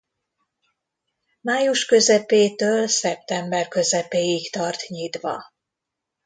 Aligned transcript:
Május 1.41 1.85
közepétől 1.85 2.87
szeptember 2.87 3.67
közepéig 3.67 4.51
tart 4.51 4.87
nyitva. 4.87 5.43